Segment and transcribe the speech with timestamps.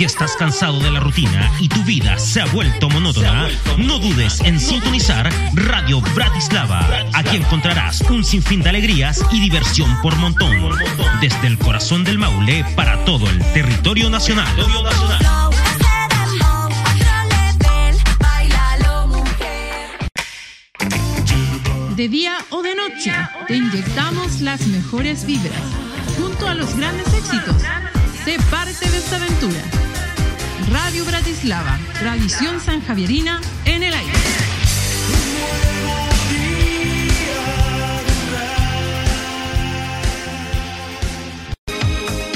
[0.00, 4.40] Si estás cansado de la rutina y tu vida se ha vuelto monótona, no dudes
[4.40, 6.88] en sintonizar Radio Bratislava.
[7.12, 10.56] Aquí encontrarás un sinfín de alegrías y diversión por montón.
[11.20, 14.48] Desde el corazón del Maule para todo el territorio nacional.
[21.94, 23.12] De día o de noche,
[23.48, 25.60] te inyectamos las mejores vibras.
[26.18, 27.56] Junto a los grandes éxitos,
[28.24, 29.89] sé parte de esta aventura.
[30.68, 34.12] Radio Bratislava, tradición sanjavierina en el aire.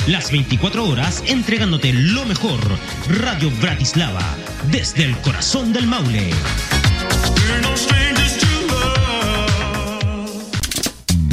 [0.07, 2.61] Las 24 horas entregándote lo mejor.
[3.09, 4.37] Radio Bratislava,
[4.71, 6.31] desde el corazón del Maule.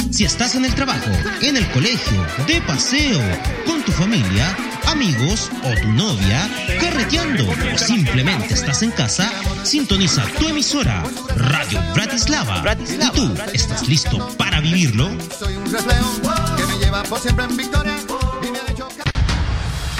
[0.09, 1.09] Si estás en el trabajo,
[1.41, 3.19] en el colegio, de paseo,
[3.65, 4.55] con tu familia,
[4.91, 9.31] amigos o tu novia, carreteando o simplemente estás en casa,
[9.63, 11.03] sintoniza tu emisora
[11.35, 12.63] Radio Bratislava.
[12.77, 15.09] ¿Y tú estás listo para vivirlo?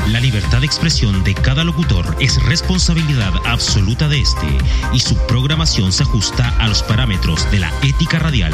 [0.07, 4.57] La libertad de expresión de cada locutor es responsabilidad absoluta de este
[4.91, 8.53] y su programación se ajusta a los parámetros de la ética radial.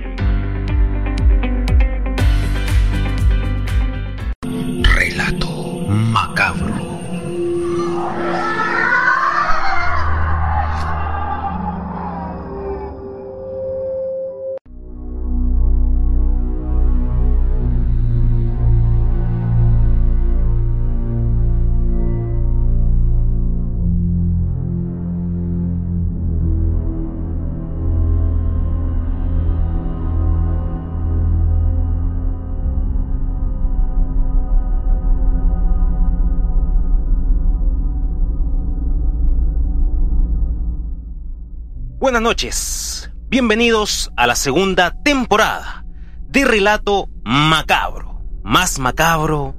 [42.01, 45.85] Buenas noches, bienvenidos a la segunda temporada
[46.29, 49.53] de Relato Macabro, más macabro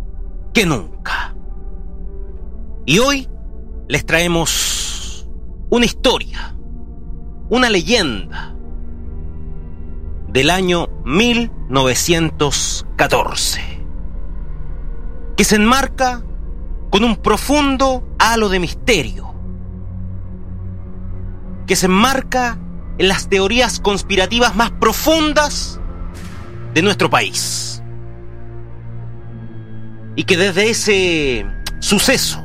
[0.52, 1.36] que nunca.
[2.84, 3.28] Y hoy
[3.86, 5.28] les traemos
[5.70, 6.56] una historia,
[7.48, 8.56] una leyenda
[10.26, 13.84] del año 1914,
[15.36, 16.24] que se enmarca
[16.90, 19.31] con un profundo halo de misterio
[21.72, 22.58] que se enmarca
[22.98, 25.80] en las teorías conspirativas más profundas
[26.74, 27.82] de nuestro país.
[30.14, 31.46] Y que desde ese
[31.80, 32.44] suceso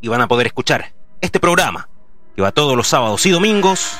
[0.00, 1.88] y van a poder escuchar este programa
[2.34, 3.92] que va todos los sábados y domingos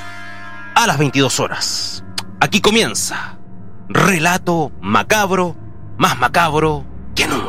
[0.75, 2.03] a las 22 horas.
[2.41, 3.39] Aquí comienza
[3.87, 5.55] Relato Macabro,
[5.97, 6.83] más macabro
[7.15, 7.44] que nunca.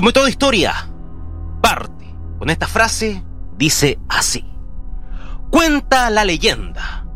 [0.00, 0.90] Como toda historia,
[1.60, 2.06] parte
[2.38, 3.22] con esta frase,
[3.58, 4.46] dice así.
[5.50, 7.06] Cuenta la leyenda.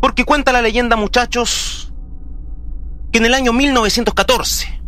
[0.00, 1.92] Porque cuenta la leyenda, muchachos,
[3.10, 4.80] que en el año 1914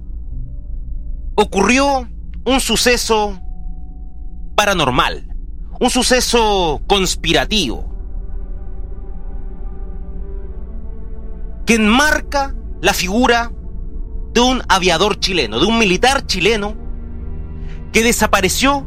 [1.35, 2.09] ocurrió
[2.45, 3.41] un suceso
[4.55, 5.35] paranormal,
[5.81, 7.93] un suceso conspirativo,
[11.67, 13.51] que enmarca la figura
[14.33, 16.82] de un aviador chileno, de un militar chileno
[17.93, 18.87] que desapareció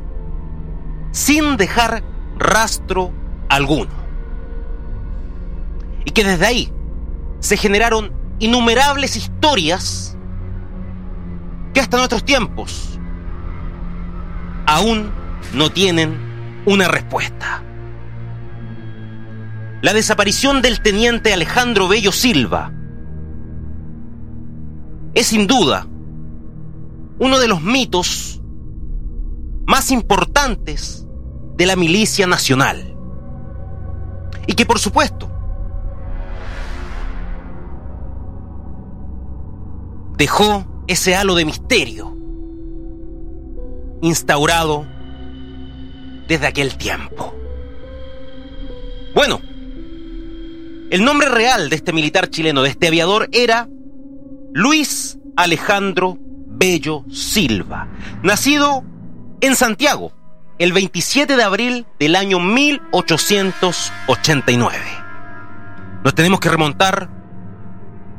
[1.11, 2.03] sin dejar
[2.37, 3.11] rastro
[3.49, 3.91] alguno.
[6.03, 6.73] Y que desde ahí
[7.39, 10.17] se generaron innumerables historias
[11.73, 12.99] que hasta nuestros tiempos
[14.65, 15.11] aún
[15.53, 17.61] no tienen una respuesta.
[19.81, 22.71] La desaparición del teniente Alejandro Bello Silva
[25.13, 25.87] es sin duda
[27.19, 28.34] uno de los mitos
[29.65, 31.05] más importantes
[31.55, 32.95] de la milicia nacional.
[34.47, 35.31] Y que por supuesto
[40.17, 42.15] dejó ese halo de misterio
[44.01, 44.85] instaurado
[46.27, 47.33] desde aquel tiempo.
[49.13, 49.41] Bueno,
[50.91, 53.67] el nombre real de este militar chileno, de este aviador, era
[54.53, 57.87] Luis Alejandro Bello Silva,
[58.23, 58.83] nacido
[59.45, 60.11] en Santiago
[60.57, 64.75] el 27 de abril del año 1889.
[66.03, 67.11] Nos tenemos que remontar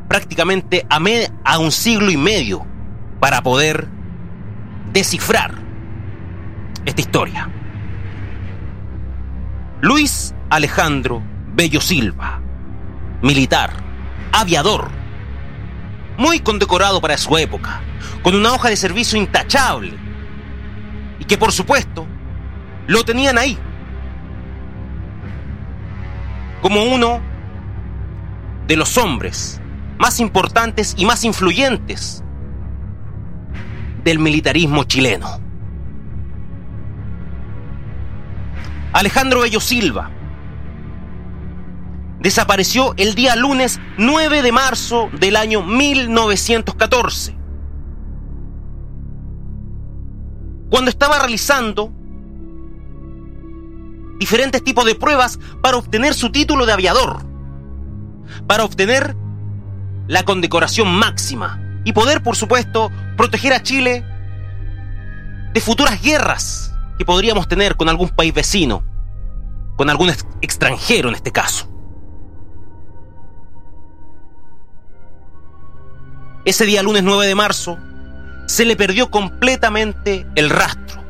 [0.08, 1.00] prácticamente a,
[1.44, 2.64] a un siglo y medio
[3.18, 3.88] para poder
[4.92, 5.56] descifrar
[6.84, 7.50] esta historia.
[9.80, 11.24] Luis Alejandro
[11.54, 12.40] Bello Silva,
[13.22, 13.72] militar,
[14.32, 14.90] aviador,
[16.18, 17.82] muy condecorado para su época,
[18.22, 20.05] con una hoja de servicio intachable,
[21.18, 22.06] y que por supuesto
[22.86, 23.58] lo tenían ahí,
[26.62, 27.20] como uno
[28.66, 29.60] de los hombres
[29.98, 32.22] más importantes y más influyentes
[34.04, 35.40] del militarismo chileno.
[38.92, 40.10] Alejandro Bello Silva
[42.20, 47.35] desapareció el día lunes 9 de marzo del año 1914,
[50.70, 51.92] cuando estaba realizando
[54.18, 57.24] diferentes tipos de pruebas para obtener su título de aviador,
[58.46, 59.16] para obtener
[60.08, 64.04] la condecoración máxima y poder, por supuesto, proteger a Chile
[65.52, 68.84] de futuras guerras que podríamos tener con algún país vecino,
[69.76, 70.10] con algún
[70.40, 71.68] extranjero en este caso.
[76.44, 77.78] Ese día lunes 9 de marzo
[78.46, 81.02] se le perdió completamente el rastro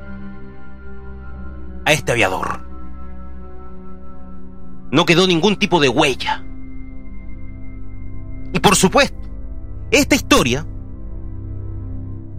[1.85, 2.61] a este aviador.
[4.91, 6.45] No quedó ningún tipo de huella.
[8.53, 9.19] Y por supuesto,
[9.91, 10.67] esta historia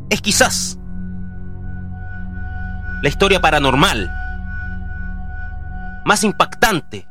[0.09, 0.79] es quizás
[3.01, 4.11] la historia paranormal
[6.05, 7.07] más impactante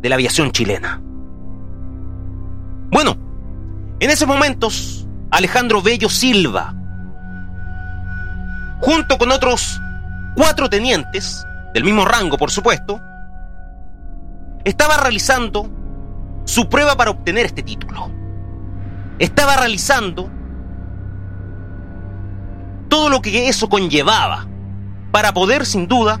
[0.00, 1.00] de la aviación chilena.
[2.90, 3.16] Bueno,
[4.00, 5.03] en esos momentos,
[5.34, 6.72] Alejandro Bello Silva,
[8.78, 9.80] junto con otros
[10.36, 13.00] cuatro tenientes, del mismo rango por supuesto,
[14.62, 15.68] estaba realizando
[16.44, 18.12] su prueba para obtener este título.
[19.18, 20.30] Estaba realizando
[22.88, 24.46] todo lo que eso conllevaba
[25.10, 26.20] para poder, sin duda,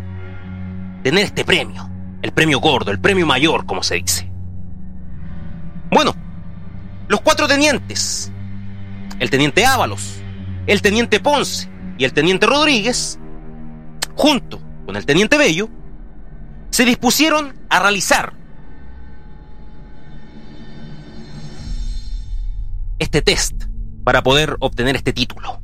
[1.04, 1.88] tener este premio.
[2.20, 4.28] El premio gordo, el premio mayor, como se dice.
[5.92, 6.16] Bueno,
[7.06, 8.32] los cuatro tenientes,
[9.18, 10.16] el teniente Ábalos,
[10.66, 11.68] el teniente Ponce
[11.98, 13.18] y el teniente Rodríguez,
[14.14, 15.68] junto con el teniente Bello,
[16.70, 18.34] se dispusieron a realizar
[22.98, 23.64] este test
[24.02, 25.60] para poder obtener este título.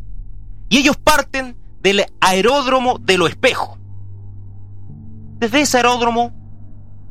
[0.69, 3.79] Y ellos parten del aeródromo de Lo Espejo.
[5.39, 6.33] Desde ese aeródromo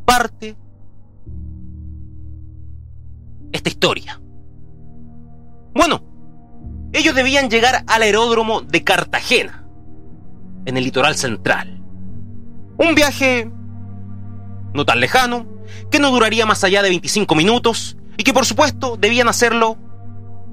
[0.05, 0.55] parte
[3.51, 4.22] esta historia.
[5.74, 6.09] Bueno,
[6.93, 9.65] ellos debían llegar al aeródromo de Cartagena,
[10.65, 11.81] en el litoral central.
[12.77, 13.51] Un viaje
[14.74, 15.48] no tan lejano,
[15.91, 19.77] que no duraría más allá de 25 minutos y que por supuesto debían hacerlo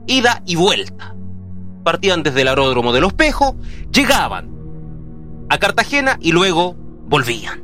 [0.06, 1.14] ida y vuelta.
[1.84, 3.54] Partían desde el aeródromo de Los Espejos,
[3.92, 4.50] llegaban
[5.48, 6.74] a Cartagena y luego
[7.06, 7.62] volvían.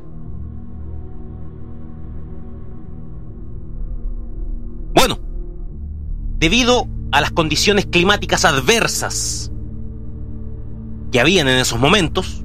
[4.94, 5.18] Bueno,
[6.38, 9.52] debido a las condiciones climáticas adversas
[11.12, 12.42] que habían en esos momentos,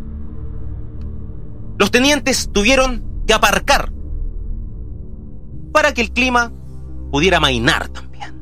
[1.79, 3.91] los tenientes tuvieron que aparcar
[5.71, 6.51] para que el clima
[7.11, 8.35] pudiera mainar también.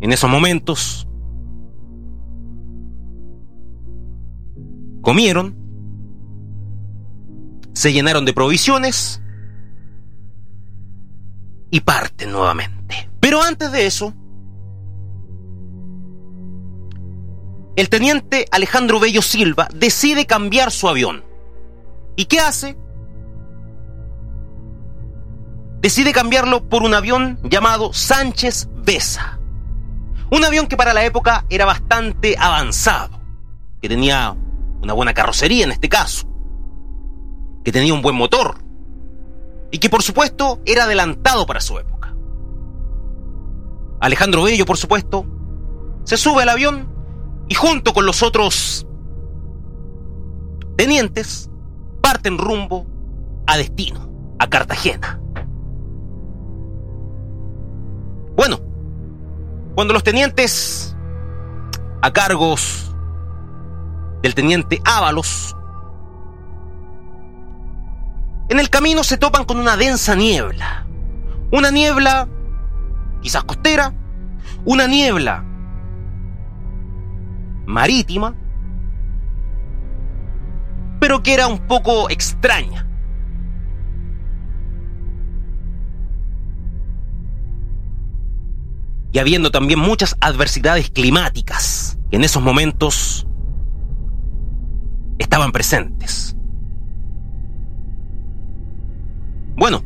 [0.00, 1.06] En esos momentos
[5.02, 5.56] comieron,
[7.74, 9.19] se llenaron de provisiones
[11.70, 13.08] y parten nuevamente.
[13.20, 14.12] Pero antes de eso,
[17.76, 21.24] el teniente Alejandro Bello Silva decide cambiar su avión.
[22.16, 22.76] ¿Y qué hace?
[25.80, 29.38] Decide cambiarlo por un avión llamado Sánchez Besa.
[30.30, 33.20] Un avión que para la época era bastante avanzado,
[33.80, 34.36] que tenía
[34.82, 36.28] una buena carrocería en este caso,
[37.64, 38.69] que tenía un buen motor
[39.70, 42.14] y que por supuesto era adelantado para su época.
[44.00, 45.26] Alejandro Bello, por supuesto,
[46.04, 46.88] se sube al avión
[47.48, 48.86] y junto con los otros
[50.76, 51.50] tenientes
[52.00, 52.86] parten rumbo
[53.46, 55.20] a destino, a Cartagena.
[58.36, 58.58] Bueno,
[59.74, 60.96] cuando los tenientes
[62.02, 62.94] a cargos
[64.22, 65.54] del teniente Ábalos
[68.50, 70.84] en el camino se topan con una densa niebla.
[71.52, 72.28] Una niebla
[73.22, 73.94] quizás costera,
[74.64, 75.44] una niebla
[77.64, 78.34] marítima,
[80.98, 82.88] pero que era un poco extraña.
[89.12, 93.28] Y habiendo también muchas adversidades climáticas que en esos momentos
[95.18, 96.36] estaban presentes.
[99.60, 99.84] Bueno,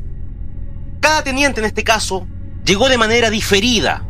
[1.01, 2.29] cada teniente en este caso
[2.65, 4.07] llegó de manera diferida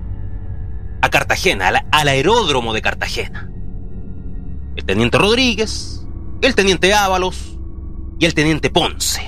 [1.01, 3.51] a Cartagena, al, aeródromo de Cartagena.
[4.77, 6.07] El teniente Rodríguez,
[6.43, 7.59] el teniente Ábalos
[8.19, 9.23] y el teniente Ponce.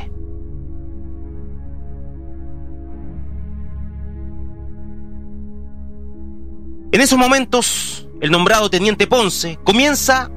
[6.93, 10.31] En esos momentos, el nombrado teniente Ponce comienza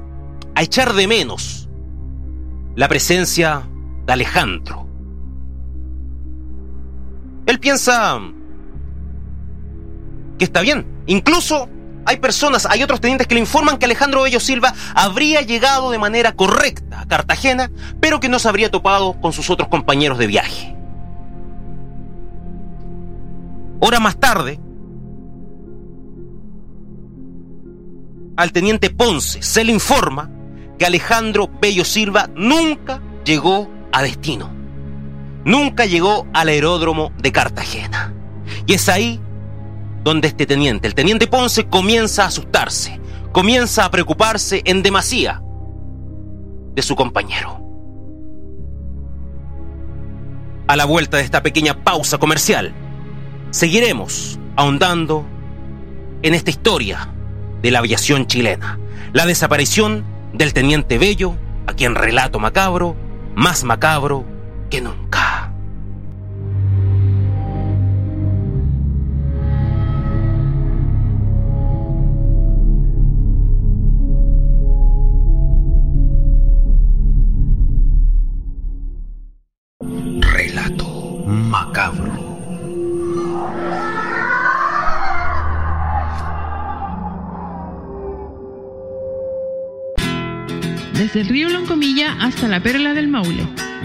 [0.54, 1.68] a echar de menos
[2.74, 3.68] la presencia
[4.06, 4.89] de Alejandro.
[7.50, 8.20] Él piensa
[10.38, 10.86] que está bien.
[11.06, 11.68] Incluso
[12.06, 15.98] hay personas, hay otros tenientes que le informan que Alejandro Bello Silva habría llegado de
[15.98, 20.28] manera correcta a Cartagena, pero que no se habría topado con sus otros compañeros de
[20.28, 20.76] viaje.
[23.80, 24.60] Hora más tarde,
[28.36, 30.30] al teniente Ponce se le informa
[30.78, 34.59] que Alejandro Bello Silva nunca llegó a destino
[35.44, 38.14] nunca llegó al aeródromo de Cartagena.
[38.66, 39.20] Y es ahí
[40.02, 43.00] donde este teniente, el teniente Ponce, comienza a asustarse,
[43.32, 45.42] comienza a preocuparse en demasía
[46.74, 47.60] de su compañero.
[50.66, 52.72] A la vuelta de esta pequeña pausa comercial,
[53.50, 55.26] seguiremos ahondando
[56.22, 57.12] en esta historia
[57.62, 58.78] de la aviación chilena,
[59.12, 62.96] la desaparición del teniente Bello, a quien relato macabro,
[63.34, 64.24] más macabro
[64.70, 65.29] que nunca.
[91.12, 93.44] Desde el río Loncomilla hasta la Perla del Maule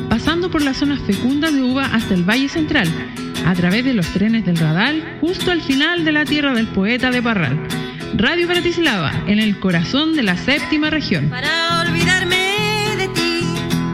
[0.09, 2.87] pasando por las zonas fecundas de uva hasta el Valle Central,
[3.45, 7.11] a través de los trenes del Radal, justo al final de la tierra del poeta
[7.11, 7.57] de Parral.
[8.15, 11.29] Radio Bratislava, en el corazón de la séptima región.
[11.29, 13.41] Para olvidarme de ti,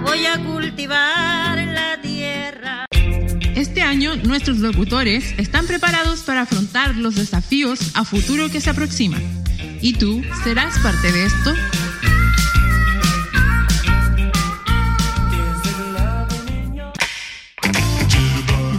[0.04, 2.86] voy a cultivar la tierra.
[3.56, 9.22] Este año, nuestros locutores están preparados para afrontar los desafíos a futuro que se aproximan.
[9.82, 11.56] ¿Y tú serás parte de esto?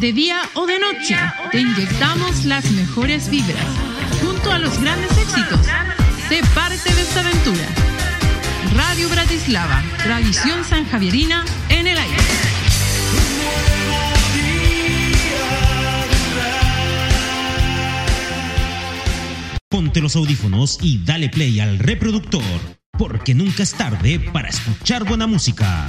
[0.02, 1.16] De día o de noche,
[1.52, 3.64] te inyectamos las mejores vibras.
[4.20, 5.60] Junto a los grandes éxitos,
[6.28, 7.64] sé parte de esta aventura.
[8.74, 12.16] Radio Bratislava, tradición sanjavierina en el aire.
[19.68, 22.42] Ponte los audífonos y dale play al reproductor,
[22.98, 25.88] porque nunca es tarde para escuchar buena música.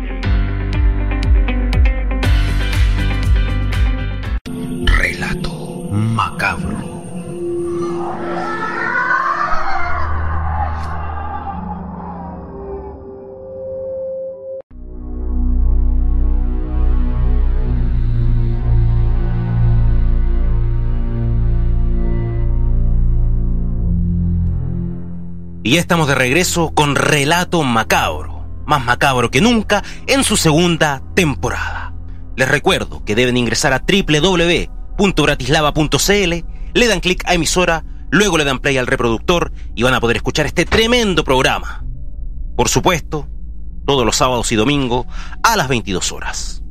[25.71, 31.93] Y estamos de regreso con Relato Macabro, más macabro que nunca en su segunda temporada.
[32.35, 38.59] Les recuerdo que deben ingresar a www.bratislava.cl, le dan clic a emisora, luego le dan
[38.59, 41.85] play al reproductor y van a poder escuchar este tremendo programa.
[42.57, 43.29] Por supuesto,
[43.85, 45.05] todos los sábados y domingos
[45.41, 46.63] a las 22 horas.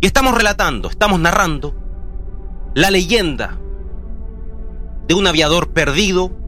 [0.00, 1.74] Y estamos relatando, estamos narrando
[2.76, 3.58] la leyenda
[5.08, 6.38] de un aviador perdido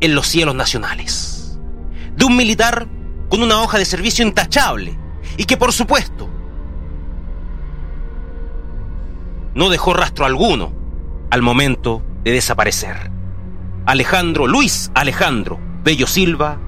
[0.00, 1.58] en los cielos nacionales.
[2.16, 2.88] De un militar
[3.28, 4.98] con una hoja de servicio intachable
[5.36, 6.28] y que por supuesto
[9.54, 10.72] no dejó rastro alguno
[11.30, 13.10] al momento de desaparecer.
[13.86, 16.58] Alejandro Luis Alejandro Bello Silva,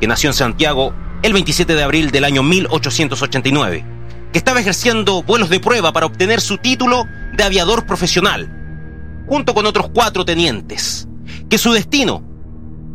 [0.00, 3.84] que nació en Santiago el 27 de abril del año 1889,
[4.32, 9.66] que estaba ejerciendo vuelos de prueba para obtener su título de aviador profesional, junto con
[9.66, 11.08] otros cuatro tenientes,
[11.48, 12.22] que su destino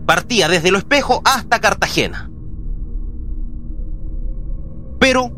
[0.06, 2.30] partía desde Lo Espejo hasta Cartagena.
[5.00, 5.32] Pero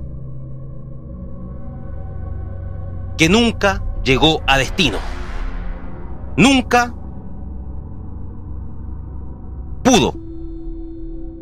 [3.17, 4.97] que nunca llegó a destino.
[6.35, 6.93] Nunca
[9.83, 10.15] pudo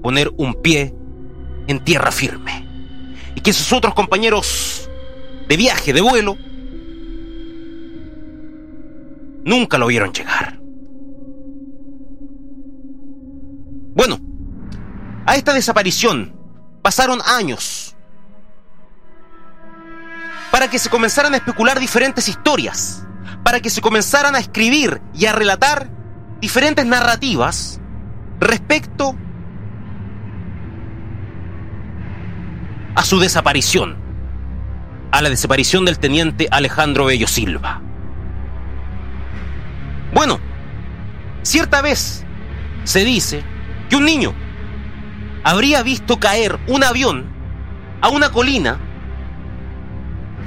[0.01, 0.93] poner un pie
[1.67, 2.67] en tierra firme.
[3.35, 4.89] Y que sus otros compañeros
[5.47, 6.37] de viaje, de vuelo,
[9.45, 10.60] nunca lo vieron llegar.
[13.93, 14.19] Bueno,
[15.25, 16.33] a esta desaparición
[16.81, 17.95] pasaron años
[20.51, 23.05] para que se comenzaran a especular diferentes historias,
[23.43, 25.89] para que se comenzaran a escribir y a relatar
[26.39, 27.79] diferentes narrativas
[28.39, 29.15] respecto
[32.95, 33.97] a su desaparición,
[35.11, 37.81] a la desaparición del teniente Alejandro Bello Silva.
[40.13, 40.39] Bueno,
[41.43, 42.25] cierta vez
[42.83, 43.50] se dice
[43.91, 44.33] que un niño
[45.43, 47.25] habría visto caer un avión
[47.99, 48.79] a una colina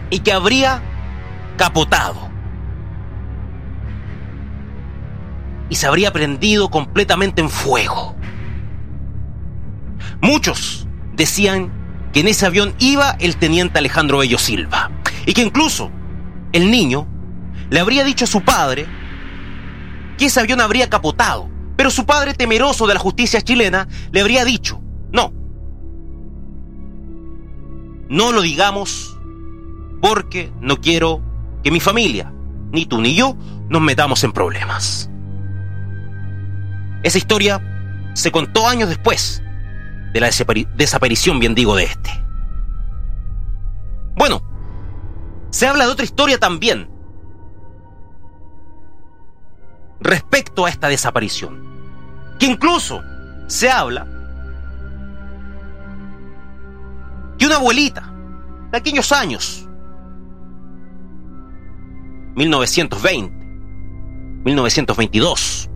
[0.08, 0.80] y que habría
[1.58, 2.30] capotado.
[5.68, 8.16] Y se habría prendido completamente en fuego.
[10.22, 11.70] Muchos decían
[12.14, 14.90] que en ese avión iba el teniente Alejandro Bello Silva.
[15.26, 15.90] Y que incluso
[16.52, 17.06] el niño
[17.68, 18.86] le habría dicho a su padre
[20.16, 21.53] que ese avión habría capotado.
[21.76, 24.80] Pero su padre, temeroso de la justicia chilena, le habría dicho,
[25.12, 25.32] no,
[28.08, 29.18] no lo digamos
[30.00, 31.20] porque no quiero
[31.62, 32.32] que mi familia,
[32.70, 33.36] ni tú ni yo,
[33.68, 35.10] nos metamos en problemas.
[37.02, 39.42] Esa historia se contó años después
[40.12, 40.30] de la
[40.76, 42.10] desaparición, bien digo, de este.
[44.14, 44.42] Bueno,
[45.50, 46.93] se habla de otra historia también
[50.04, 51.64] respecto a esta desaparición.
[52.38, 53.02] Que incluso
[53.46, 54.06] se habla
[57.38, 58.12] que una abuelita
[58.70, 59.66] de aquellos años,
[62.36, 63.34] 1920,
[64.44, 65.70] 1922,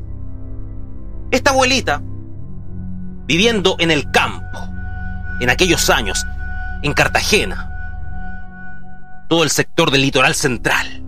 [1.31, 2.03] esta abuelita,
[3.27, 4.59] viviendo en el campo,
[5.41, 6.25] en aquellos años,
[6.83, 7.71] en Cartagena,
[9.29, 11.03] todo el sector del litoral central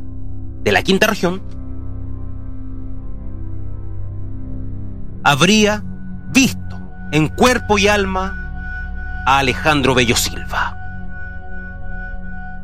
[0.62, 1.59] de la quinta región,
[5.24, 5.82] habría
[6.28, 6.80] visto
[7.12, 10.76] en cuerpo y alma a Alejandro Bello Silva.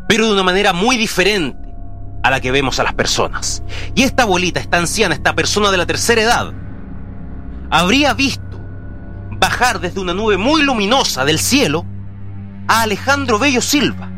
[0.09, 1.75] Pero de una manera muy diferente
[2.23, 3.63] a la que vemos a las personas.
[3.95, 6.53] Y esta abuelita, esta anciana, esta persona de la tercera edad,
[7.71, 8.61] habría visto
[9.33, 11.85] bajar desde una nube muy luminosa del cielo
[12.69, 14.11] a Alejandro Bello Silva,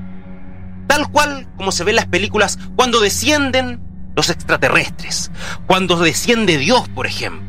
[0.87, 3.81] tal cual como se ve en las películas cuando descienden
[4.14, 5.31] los extraterrestres,
[5.66, 7.47] cuando desciende Dios, por ejemplo.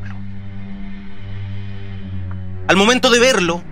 [2.70, 3.64] Al momento de verlo,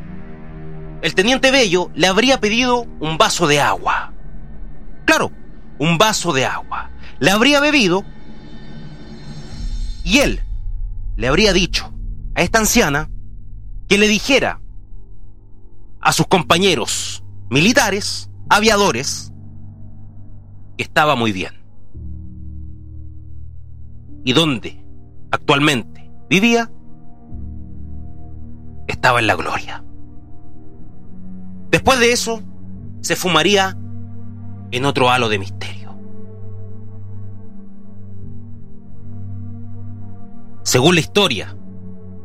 [1.03, 4.11] el teniente Bello le habría pedido un vaso de agua.
[5.05, 5.31] Claro,
[5.77, 6.89] un vaso de agua.
[7.19, 8.03] Le habría bebido
[10.03, 10.41] y él
[11.15, 11.93] le habría dicho
[12.33, 13.11] a esta anciana
[13.87, 14.61] que le dijera
[16.01, 19.31] a sus compañeros militares, aviadores,
[20.75, 21.53] que estaba muy bien.
[24.25, 24.83] Y dónde
[25.29, 26.71] actualmente vivía,
[28.87, 29.83] estaba en la gloria.
[31.69, 32.41] Después de eso,
[33.01, 33.77] se fumaría
[34.71, 35.95] en otro halo de misterio.
[40.63, 41.55] Según la historia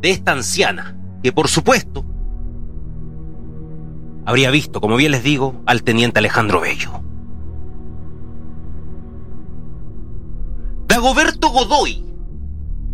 [0.01, 2.05] de esta anciana, que por supuesto
[4.25, 7.03] habría visto, como bien les digo, al teniente Alejandro Bello.
[10.87, 12.05] Dagoberto Godoy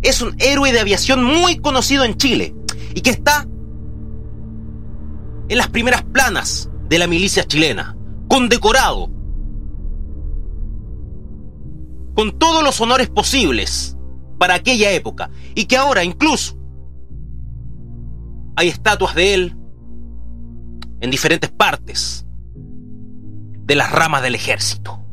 [0.01, 2.55] es un héroe de aviación muy conocido en Chile
[2.93, 3.47] y que está
[5.49, 9.09] en las primeras planas de la milicia chilena, condecorado
[12.13, 13.97] con todos los honores posibles
[14.37, 16.57] para aquella época y que ahora incluso
[18.55, 19.57] hay estatuas de él
[21.01, 25.03] en diferentes partes de las ramas del ejército.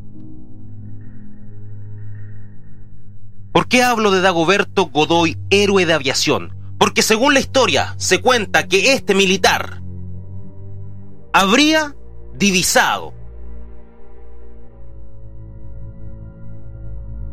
[3.53, 6.55] ¿Por qué hablo de Dagoberto Godoy, héroe de aviación?
[6.79, 9.81] Porque según la historia se cuenta que este militar
[11.37, 11.95] habría
[12.33, 13.13] divisado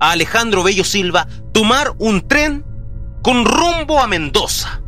[0.02, 2.66] a Alejandro Bello Silva tomar un tren
[3.22, 4.82] con rumbo a Mendoza.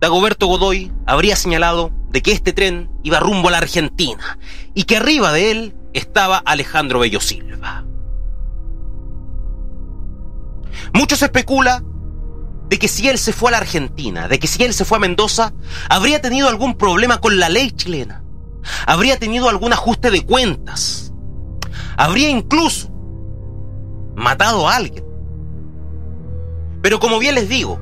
[0.00, 4.38] Dagoberto Godoy habría señalado de que este tren iba rumbo a la Argentina
[4.72, 7.84] y que arriba de él estaba Alejandro Bello Silva.
[10.94, 11.84] Mucho se especula
[12.74, 14.96] de que si él se fue a la Argentina, de que si él se fue
[14.96, 15.52] a Mendoza,
[15.88, 18.24] habría tenido algún problema con la ley chilena,
[18.84, 21.12] habría tenido algún ajuste de cuentas,
[21.96, 22.90] habría incluso
[24.16, 25.04] matado a alguien.
[26.82, 27.80] Pero como bien les digo,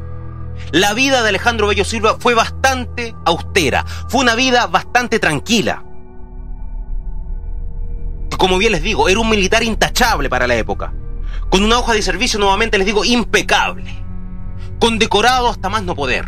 [0.72, 5.86] la vida de Alejandro Bello Silva fue bastante austera, fue una vida bastante tranquila.
[8.36, 10.92] Como bien les digo, era un militar intachable para la época,
[11.48, 14.02] con una hoja de servicio, nuevamente les digo, impecable,
[14.82, 16.24] condecorado hasta más no poder.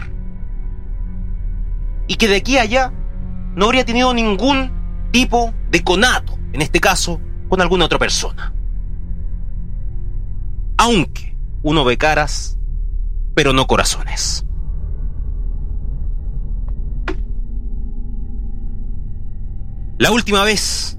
[2.06, 2.92] Y que de aquí a allá
[3.56, 4.70] no habría tenido ningún
[5.10, 8.54] tipo de conato, en este caso, con alguna otra persona.
[10.76, 12.56] Aunque uno ve caras
[13.34, 14.46] pero no corazones.
[19.98, 20.96] La última vez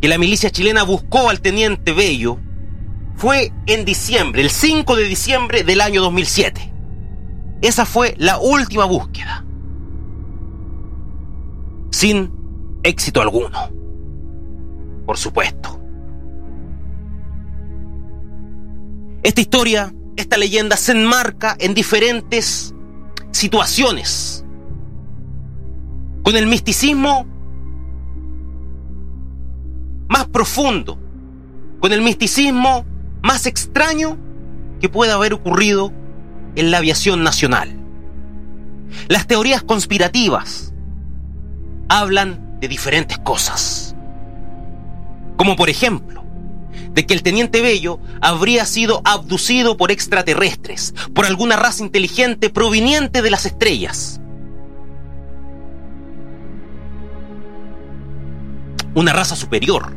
[0.00, 2.38] que la milicia chilena buscó al teniente Bello
[3.20, 6.72] fue en diciembre, el 5 de diciembre del año 2007.
[7.60, 9.44] Esa fue la última búsqueda.
[11.90, 12.32] Sin
[12.82, 13.58] éxito alguno.
[15.04, 15.78] Por supuesto.
[19.22, 22.74] Esta historia esta leyenda se enmarca en diferentes
[23.32, 24.46] situaciones.
[26.22, 27.26] Con el misticismo
[30.08, 30.98] más profundo,
[31.80, 32.86] con el misticismo
[33.22, 34.18] más extraño
[34.80, 35.92] que pueda haber ocurrido
[36.56, 37.76] en la aviación nacional.
[39.08, 40.72] Las teorías conspirativas
[41.88, 43.94] hablan de diferentes cosas.
[45.36, 46.24] Como por ejemplo,
[46.92, 53.22] de que el teniente Bello habría sido abducido por extraterrestres, por alguna raza inteligente proveniente
[53.22, 54.20] de las estrellas.
[58.94, 59.92] Una raza superior,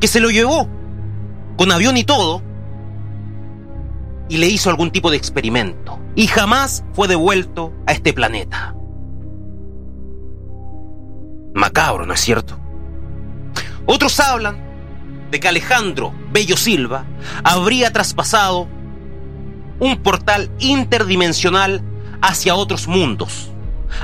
[0.00, 0.68] que se lo llevó,
[1.56, 2.42] con avión y todo,
[4.28, 8.74] y le hizo algún tipo de experimento, y jamás fue devuelto a este planeta.
[11.54, 12.58] Macabro, ¿no es cierto?
[13.86, 14.58] Otros hablan
[15.30, 17.04] de que Alejandro Bello Silva
[17.44, 18.68] habría traspasado
[19.78, 21.82] un portal interdimensional
[22.22, 23.50] hacia otros mundos,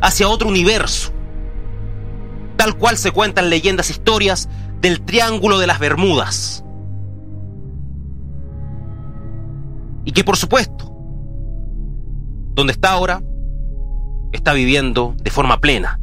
[0.02, 1.12] hacia otro universo,
[2.56, 4.48] tal cual se cuentan leyendas historias
[4.80, 6.64] del Triángulo de las Bermudas.
[10.04, 10.92] Y que por supuesto,
[12.54, 13.22] donde está ahora,
[14.32, 16.00] está viviendo de forma plena,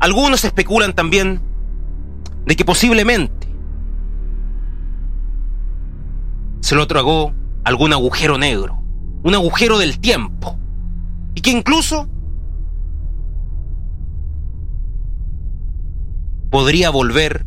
[0.00, 1.40] Algunos especulan también
[2.46, 3.48] de que posiblemente
[6.60, 7.32] se lo tragó
[7.64, 8.80] algún agujero negro,
[9.24, 10.56] un agujero del tiempo,
[11.34, 12.08] y que incluso
[16.50, 17.44] podría volver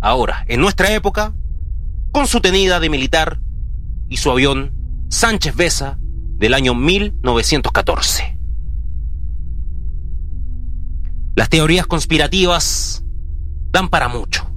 [0.00, 1.34] ahora, en nuestra época,
[2.12, 3.40] con su tenida de militar
[4.08, 4.72] y su avión
[5.08, 5.98] Sánchez Besa
[6.38, 8.38] del año 1914.
[11.34, 13.04] Las teorías conspirativas
[13.70, 14.50] dan para mucho.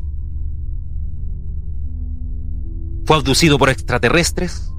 [3.06, 4.72] ¿Fue abducido por extraterrestres?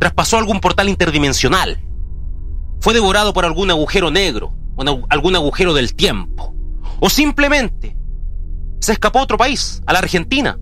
[0.00, 1.80] ¿Traspasó algún portal interdimensional?
[2.80, 4.56] ¿Fue devorado por algún agujero negro
[5.08, 6.54] algún agujero del tiempo?
[7.00, 7.96] ¿O simplemente
[8.84, 10.58] se escapó a otro país, a la Argentina,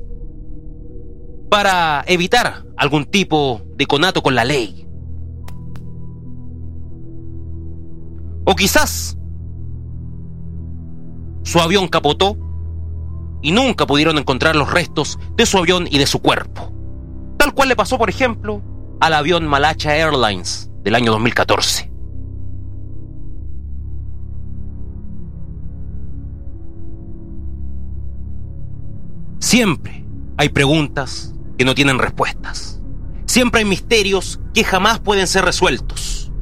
[1.50, 4.86] para evitar algún tipo de conato con la ley?
[8.44, 9.18] O quizás
[11.42, 12.36] su avión capotó
[13.42, 16.72] y nunca pudieron encontrar los restos de su avión y de su cuerpo.
[17.38, 18.62] Tal cual le pasó, por ejemplo,
[19.00, 21.91] al avión Malacha Airlines del año 2014.
[29.52, 30.02] Siempre
[30.38, 32.80] hay preguntas que no tienen respuestas.
[33.26, 36.32] Siempre hay misterios que jamás pueden ser resueltos.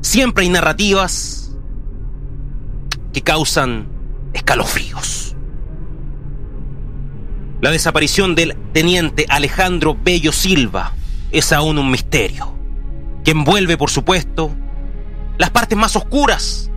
[0.00, 1.54] Siempre hay narrativas
[3.12, 3.88] que causan
[4.32, 5.36] escalofríos.
[7.60, 10.94] La desaparición del teniente Alejandro Bello Silva
[11.32, 12.50] es aún un misterio,
[13.24, 14.56] que envuelve, por supuesto,
[15.36, 16.70] las partes más oscuras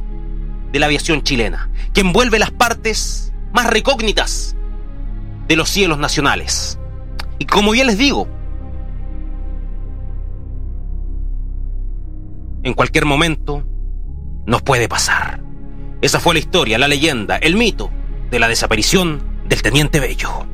[0.73, 4.57] de la aviación chilena, que envuelve las partes más recógnitas
[5.49, 6.79] de los cielos nacionales.
[7.39, 8.27] Y como ya les digo,
[12.63, 13.63] en cualquier momento
[14.45, 15.41] nos puede pasar.
[16.01, 17.89] Esa fue la historia, la leyenda, el mito
[18.29, 20.45] de la desaparición del teniente Bello.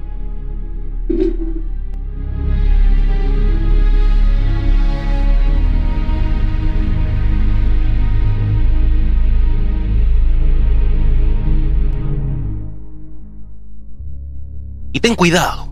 [15.05, 15.71] Ten cuidado,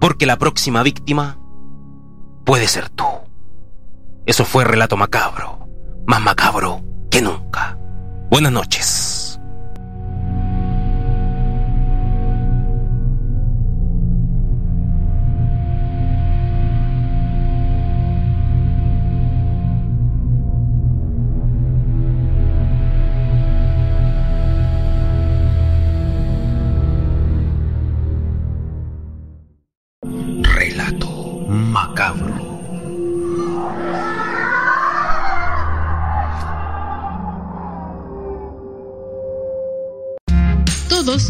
[0.00, 1.36] porque la próxima víctima
[2.44, 3.02] puede ser tú.
[4.24, 5.66] Eso fue relato macabro,
[6.06, 6.80] más macabro
[7.10, 7.76] que nunca.
[8.30, 9.19] Buenas noches.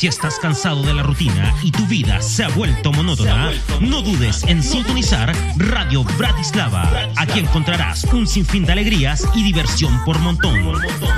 [0.00, 4.44] Si estás cansado de la rutina y tu vida se ha vuelto monótona, no dudes
[4.46, 6.90] en sintonizar Radio Bratislava.
[7.16, 10.58] Aquí encontrarás un sinfín de alegrías y diversión por montón.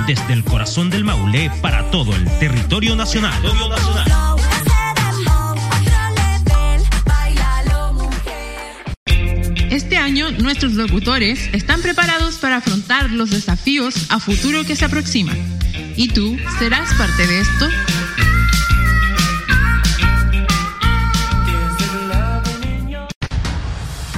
[0.05, 3.41] Desde el corazón del Maule para todo el territorio nacional.
[9.71, 15.37] Este año nuestros locutores están preparados para afrontar los desafíos a futuro que se aproximan.
[15.95, 17.69] ¿Y tú serás parte de esto?